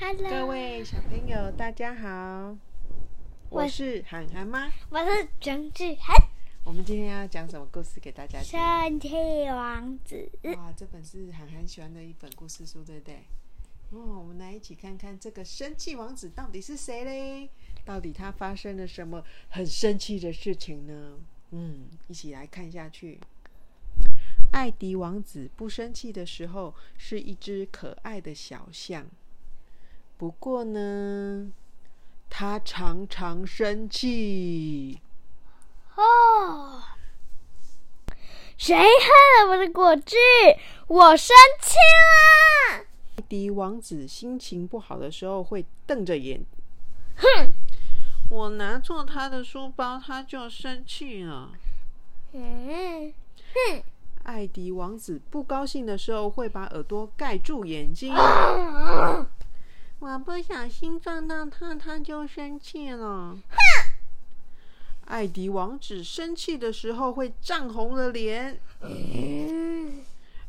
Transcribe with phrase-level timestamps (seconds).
[0.00, 2.08] Hello，各位小朋友，大家好，
[3.50, 4.72] 我我是涵涵妈。
[4.88, 6.16] 我是张志涵，
[6.64, 8.58] 我们今天要讲什么故事给大家听？
[8.58, 9.10] 神奇
[9.50, 10.26] 王子。
[10.56, 13.16] 哇，这本是涵涵喜欢的一本故事书，对不对？
[13.90, 17.50] 哦，我们来一起看看这个生气王子到底是谁嘞？
[17.84, 21.18] 到底他发生了什么很生气的事情呢？
[21.50, 23.20] 嗯，一起来看下去。
[24.52, 29.06] 艾迪王子不生气的时候是一只可爱的小象，
[30.20, 31.50] 不过呢，
[32.28, 35.00] 他常常生气。
[35.96, 36.82] 哦，
[38.58, 40.16] 谁喝了我的果汁？
[40.88, 42.84] 我生气啦！
[43.16, 46.44] 艾迪王子心情不好的时候会瞪着眼，
[47.16, 47.54] 哼，
[48.28, 51.52] 我拿错他的书包，他就生气了。
[52.32, 53.10] 嗯，
[53.54, 53.82] 哼，
[54.24, 58.14] 艾迪王子不高兴的时候会把耳朵盖住眼睛。
[60.00, 63.38] 我不小心撞到他，他就生气了。
[65.04, 68.58] 艾迪王子生气的时候会涨红了脸。
[68.80, 70.02] 嗯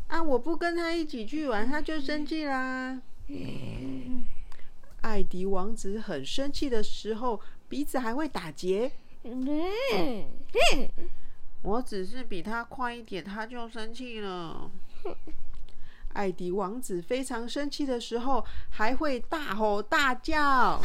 [0.07, 0.23] 啊！
[0.23, 3.01] 我不跟他一起去玩，他就生气啦。
[5.01, 8.89] 艾迪王子很生气的时候，鼻子还会打结。
[9.23, 10.25] 嗯，
[11.63, 14.71] 我只是比他快一点，他就生气了。
[16.13, 20.81] 艾迪王子非常生气的时候，还会大吼大叫。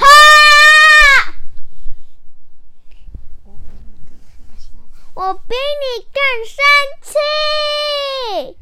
[5.14, 6.62] 我比你更生
[7.02, 8.58] 气。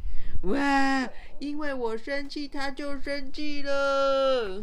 [0.48, 1.08] 哇！
[1.40, 4.62] 因为我生气，他就生气了。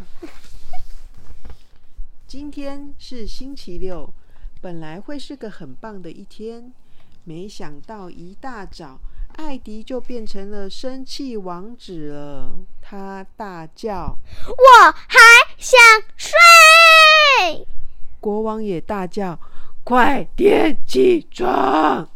[2.25, 4.13] 今天是星期六，
[4.61, 6.71] 本来会是个很棒的一天，
[7.25, 9.01] 没想到一大早，
[9.35, 12.59] 艾迪就变成了生气王子了。
[12.81, 15.19] 他大叫，我还
[15.57, 15.79] 想
[16.15, 17.67] 睡。
[18.19, 19.39] 国王也大叫
[19.83, 22.09] ：“快点起床！”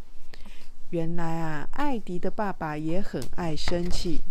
[0.91, 4.21] 原来啊，艾迪的爸爸也很爱生气。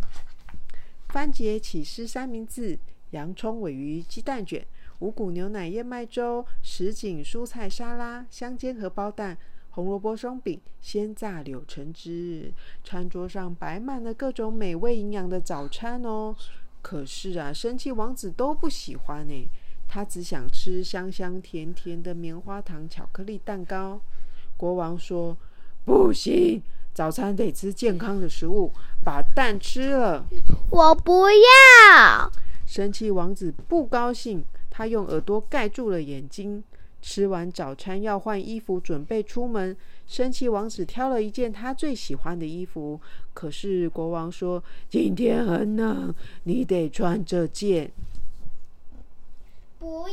[1.08, 2.78] 番茄起司三明治、
[3.10, 4.64] 洋葱尾鱼鸡蛋卷、
[5.00, 9.36] 五谷牛奶燕麦粥、什锦蔬菜沙拉、香煎荷包蛋、
[9.74, 12.52] 红萝卜松饼、鲜榨柳橙汁，
[12.84, 16.36] 餐桌上摆满了各种美味营养的早餐哦。
[16.80, 19.50] 可是啊，生气王子都不喜欢呢。
[19.88, 24.00] 他只想吃香香甜甜的棉花糖巧克力蛋糕。
[24.56, 25.36] 国王说
[25.84, 26.62] ：“不行，
[26.92, 28.70] 早餐得吃健康的食物，
[29.02, 30.24] 把蛋吃了。
[30.70, 32.30] 我不要。”
[32.64, 36.62] 生气王子不高兴，他用耳朵盖住了眼睛。
[37.06, 39.76] 吃完早餐要换衣服，准备出门。
[40.06, 42.98] 生气王子挑了一件他最喜欢的衣服，
[43.34, 47.92] 可是国王说：“今天很冷，你得穿这件。”
[49.78, 50.06] 不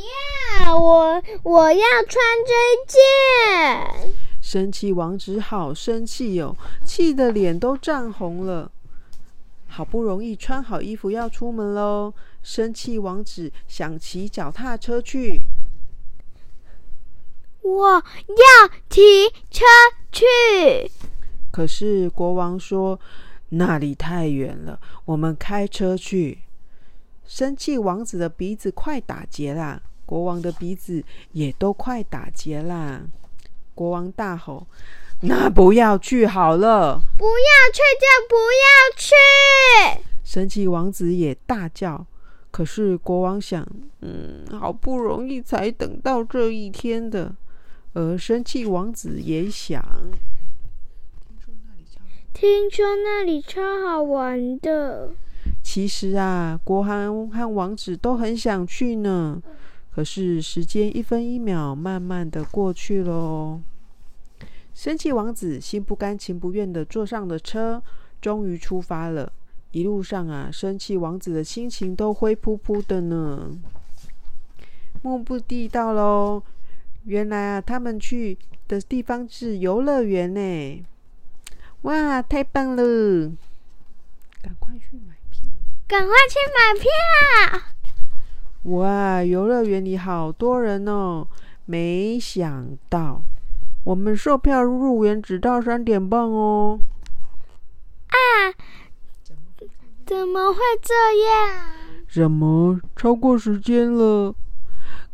[0.60, 2.54] 要，我我要穿这
[2.86, 4.12] 件。
[4.42, 6.54] 生气王子好生气哦，
[6.86, 8.70] 气得脸都涨红了。
[9.68, 12.14] 好不容易穿好衣服要出门喽，
[12.44, 15.40] 生气王子想骑脚踏车去。
[17.62, 19.64] 我要骑车
[20.12, 20.26] 去。
[21.52, 23.00] 可是国王说
[23.50, 26.40] 那里太远了，我们开车去。
[27.26, 33.02] 生气王子的鼻子快打结啦，国王的鼻子也都快打结啦。
[33.74, 34.68] 国王大吼
[35.24, 38.68] ：“那不要去好了！”不要去就不要
[38.98, 40.04] 去。
[40.24, 42.06] 生气王子也大叫。
[42.50, 43.66] 可是国王想
[44.02, 47.34] ：“嗯，好不容易才等到这一天的。”
[47.94, 49.84] 而生气王子也想
[52.34, 55.12] ：“听说那里超好玩的。”
[55.64, 59.42] 其实啊，国王和王子都很想去呢。
[59.94, 63.60] 可是时间一分一秒慢慢的过去喽。
[64.74, 67.84] 生气王子心不甘情不愿的坐上了车，
[68.22, 69.32] 终于出发了。
[69.72, 73.52] 一路上啊，生气王子的心情都灰扑扑的呢。
[75.02, 76.42] 目的地到喽，
[77.06, 78.38] 原来啊，他们去
[78.68, 80.86] 的地方是游乐园呢。
[81.82, 82.84] 哇，太棒了！
[84.42, 85.42] 赶快去买票！
[85.88, 87.62] 赶快去买票！
[88.72, 91.28] 哇，游乐园里好多人哦！
[91.66, 93.24] 没想到，
[93.84, 96.80] 我们售票入园只到三点半哦。
[98.08, 98.54] 啊！
[100.06, 100.94] 怎么会这
[101.26, 101.66] 样？
[102.08, 102.80] 什么？
[102.96, 104.36] 超过时间了！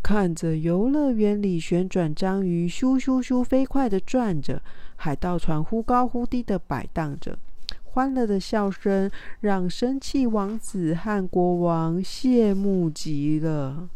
[0.08, 4.62] 看着游乐园里旋转章鱼咻咻咻飞快的转着，
[4.96, 7.38] 海盗船忽高忽低的摆荡着，
[7.84, 9.12] 欢乐的笑声
[9.42, 13.90] 让生气王子和国王羡慕极了。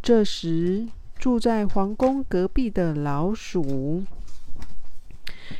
[0.00, 4.02] 这时，住在皇宫隔壁的老鼠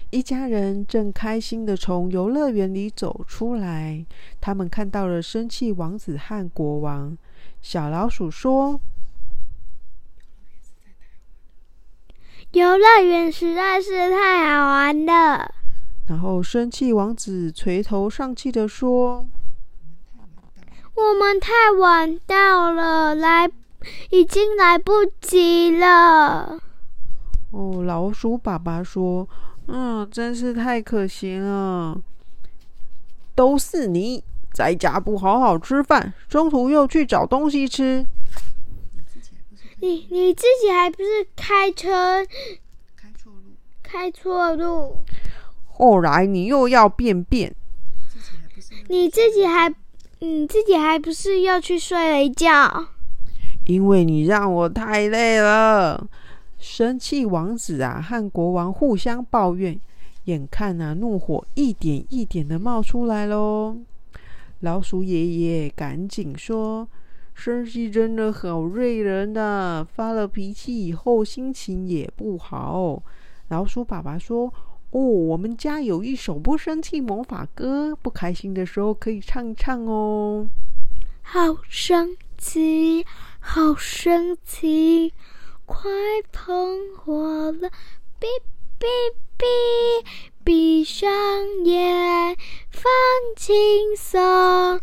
[0.09, 4.07] 一家人正开心的从游乐园里走出来。
[4.41, 7.19] 他们看到了生气王子和国王。
[7.61, 8.81] 小老鼠说。
[12.53, 15.55] 游乐园实在是太好玩了。
[16.07, 19.27] 然后生气王子垂头丧气的说
[20.95, 21.51] ：“我们太
[21.81, 23.51] 晚到了，来，
[24.11, 26.61] 已经来不及了。”
[27.53, 29.27] 哦，老鼠爸爸说
[29.69, 31.99] ：“嗯，真是太可惜了。
[33.35, 34.23] 都是你
[34.53, 38.05] 在家不好好吃饭，中途又去找东西吃。”
[39.83, 42.25] 你你自己还不是开车
[42.97, 43.51] 开错路，
[43.83, 44.99] 开错路。
[45.67, 47.53] 后来你又要便便，
[48.87, 49.75] 你自己还
[50.21, 52.87] 你自己还不是要去睡了一觉？
[53.65, 56.07] 因为你让我太累了。
[56.61, 59.81] 生气王子啊和国王互相抱怨，
[60.27, 63.77] 眼看啊怒火一点一点的冒出来喽。
[64.61, 66.87] 老鼠爷爷赶紧说。
[67.35, 69.87] 生气真的好累人呐！
[69.95, 73.03] 发了脾气以后，心情也不好。
[73.49, 74.53] 老鼠爸爸说
[74.93, 80.47] ：“哦，我们家有一首不生气魔法歌，不开心的时候可以唱一唱哦。”
[81.23, 83.05] 好生气，
[83.41, 85.13] 好生气，
[85.65, 85.91] 快
[86.31, 87.71] 喷火了！
[88.21, 88.27] 哔
[88.79, 88.87] 哔
[89.39, 90.05] 哔，
[90.45, 91.11] 闭上
[91.65, 92.37] 眼，
[92.71, 92.91] 放
[93.37, 93.55] 轻
[93.97, 94.81] 松。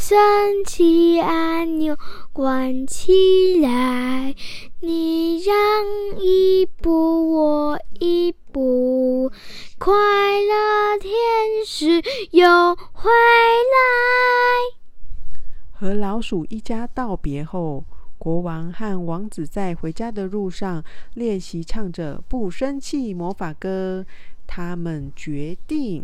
[0.00, 1.94] 升起按钮，
[2.32, 4.34] 关起来。
[4.80, 5.54] 你让
[6.18, 9.30] 一步，我一步，
[9.78, 11.12] 快乐天
[11.66, 13.78] 使又回来。
[15.70, 17.84] 和老鼠一家道别后，
[18.16, 20.82] 国王和王子在回家的路上
[21.12, 24.06] 练习唱着不生气魔法歌。
[24.46, 26.02] 他们决定。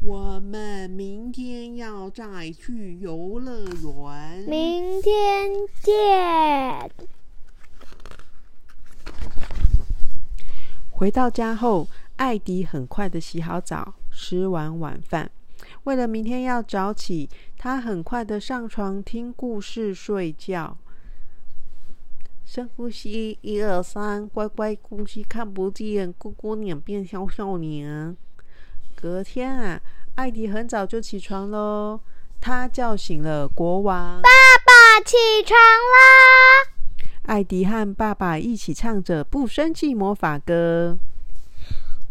[0.00, 4.44] 我们明天要再去游乐园。
[4.48, 5.50] 明天
[5.82, 6.90] 见。
[10.90, 15.30] 回到家后，艾迪很快的洗好澡，吃完晚饭。
[15.84, 20.78] 为了明天要早起，他很快的上床听故事睡觉。
[22.44, 28.16] 深呼吸，一二三，乖乖呼吸，看不见，姑姑脸变小小脸。
[29.00, 29.80] 隔天啊，
[30.16, 32.00] 艾迪很早就起床喽。
[32.40, 34.20] 他叫醒了国王。
[34.22, 34.28] 爸
[34.66, 35.16] 爸起
[35.46, 37.06] 床啦！
[37.26, 40.98] 艾迪和爸爸一起唱着不生气魔法歌。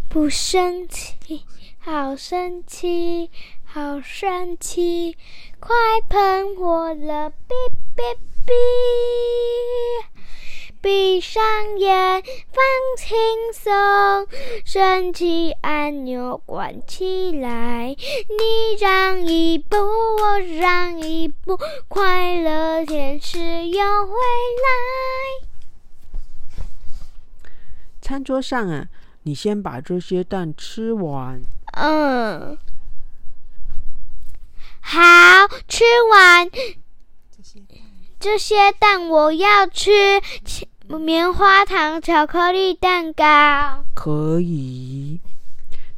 [0.07, 1.44] 不生气，
[1.80, 3.30] 好生气，
[3.66, 5.18] 好生气，
[5.60, 5.75] 快
[6.07, 7.30] 喷火了！
[7.30, 7.54] 哔
[7.95, 10.06] 哔哔。
[10.88, 11.44] 闭上
[11.78, 12.63] 眼，放
[12.98, 13.18] 轻
[13.51, 14.25] 松，
[14.63, 17.94] 升起按钮关起来。
[18.30, 24.13] 你让一步，我让一步，快乐天使又回
[24.63, 25.50] 来。
[28.01, 28.88] 餐桌上啊，
[29.24, 31.42] 你先把这些蛋吃完。
[31.74, 32.57] 嗯，
[34.80, 35.00] 好，
[35.68, 36.50] 吃完。
[38.19, 39.92] 这些蛋我要吃，
[40.95, 43.83] 棉花糖巧克力蛋糕。
[43.95, 45.19] 可以。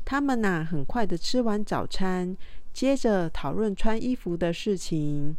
[0.05, 2.35] 他们呐，很快的吃完早餐，
[2.73, 5.35] 接着讨论穿衣服的事情。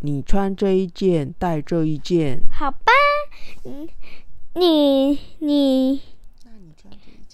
[0.00, 2.40] 你穿这一件，戴这一件。
[2.50, 2.92] 好吧，
[3.64, 3.88] 嗯，
[4.54, 6.00] 你你，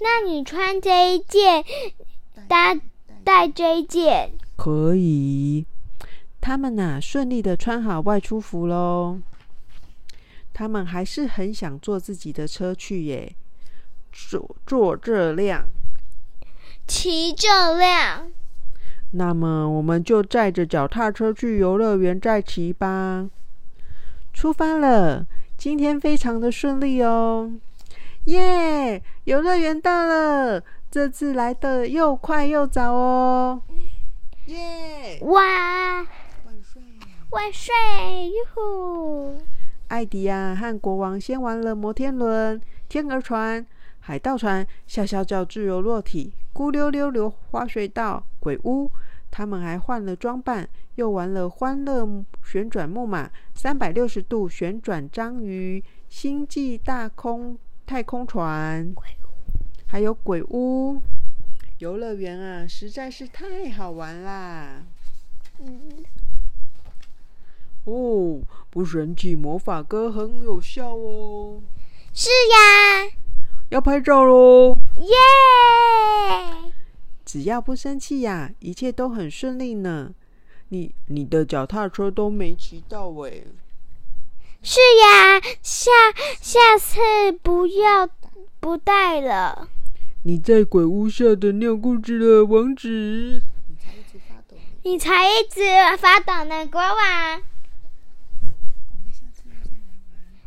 [0.00, 1.64] 那你穿这一件，
[2.48, 2.74] 搭
[3.22, 4.32] 戴这一件。
[4.56, 5.66] 可以。
[6.40, 9.20] 他们呐，顺利的穿好外出服喽。
[10.52, 13.34] 他们还是很想坐自己的车去耶，
[14.12, 15.64] 坐坐这辆，
[16.86, 18.30] 骑这辆。
[19.12, 23.28] 那么我们就载着脚踏车去游乐园再骑吧。
[24.32, 27.52] 出发了，今天非常的顺利哦。
[28.24, 33.62] 耶，游乐园到了，这次来的又快又早哦。
[34.46, 36.06] 耶，哇！
[37.30, 37.72] 万岁！
[38.28, 39.38] 哟呼！
[39.92, 42.58] 艾迪亚，和国王先玩了摩天轮、
[42.88, 43.64] 天鹅船、
[44.00, 48.90] 海盗船、笑笑叫自由落体、咕溜溜流花隧道、鬼屋。
[49.30, 58.94] 他们还换了装扮，又玩了欢乐旋转木马、三百六十度旋转章鱼、星际大空太空船，
[59.86, 61.02] 还有鬼屋。
[61.80, 64.86] 游乐园啊，实在是太好玩啦！
[65.58, 66.02] 嗯，
[67.84, 68.40] 哦，
[68.72, 71.60] 不神奇魔法歌很有效哦。
[72.14, 73.12] 是呀，
[73.68, 74.74] 要拍照喽！
[74.96, 76.72] 耶！
[77.22, 80.14] 只要不生气呀，一切都很顺利呢。
[80.70, 83.44] 你你的脚踏车都没骑到哎。
[84.62, 85.90] 是呀，下
[86.40, 86.98] 下次
[87.42, 88.08] 不要
[88.58, 89.68] 不带了。
[90.22, 93.42] 你在鬼屋下的尿裤子了，王子。
[94.84, 95.60] 你才一直
[95.98, 97.42] 发抖呢，国王。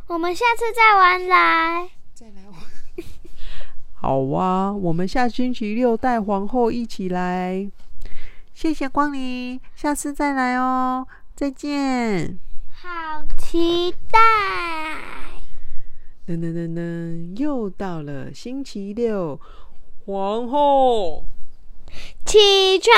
[0.08, 1.90] 我们下次再玩来。
[2.14, 2.54] 再来玩。
[3.94, 7.72] 好啊，我们下星期六带皇后一起来。
[8.54, 12.40] 谢谢光临，下次再来哦，再见。
[12.72, 14.20] 好期待！
[16.28, 19.40] 噔噔噔噔，又到了星期六，
[20.06, 21.26] 皇后
[22.26, 22.96] 起床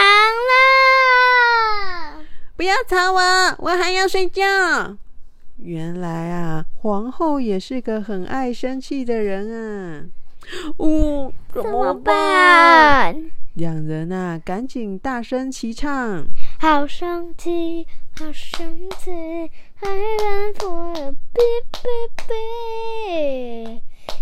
[2.18, 2.26] 了！
[2.58, 3.22] 不要吵我，
[3.60, 4.44] 我还要睡觉。
[5.58, 10.06] 原来啊，皇后也是个很爱生气的人啊。
[10.77, 13.29] 哦，怎么办？
[13.56, 16.25] 两人啊，赶紧大声齐唱。
[16.62, 17.86] 好生气，
[18.17, 19.12] 好生气，
[19.82, 21.41] 爱人疯了，哔
[21.74, 21.82] 哔
[22.15, 23.82] 哔。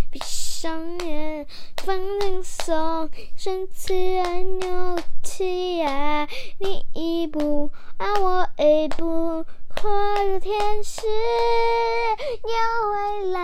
[0.10, 1.46] 闭上眼，
[1.84, 9.46] 放轻松，生气爱扭起呀，你一步啊，我一步，
[9.84, 9.90] 我
[10.30, 11.02] 的天使
[12.44, 12.50] 又
[12.92, 13.36] 回来。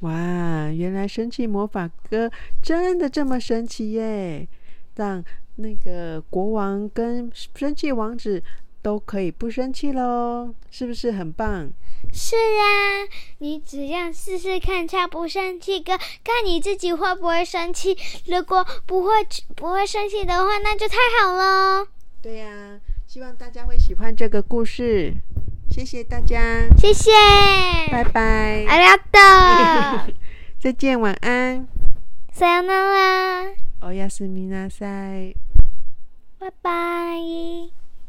[0.00, 2.30] 哇，原来生气魔法哥
[2.62, 4.46] 真的这么神奇耶！
[4.96, 5.24] 让
[5.56, 8.42] 那个国王跟生气王子
[8.82, 11.70] 都可以不生气喽，是不是很棒？
[12.12, 17.96] 是啊，你只要试试看唱不生气歌，看你自己会不会生气。
[18.26, 19.10] 如果不会
[19.54, 21.86] 不会生气的话，那就太好了。
[22.21, 25.13] 对呀，希望大家会喜欢这个故事。
[25.69, 27.11] 谢谢大家，谢谢，
[27.91, 30.13] 拜拜，阿拉多，
[30.59, 31.67] 再见，晚安，
[32.33, 35.35] さよなら，おやすみなさい，
[36.39, 37.78] 拜拜。